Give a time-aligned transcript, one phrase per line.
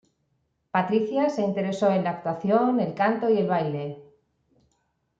[0.71, 4.01] Patricia se interesó en la actuación, el canto y el baile.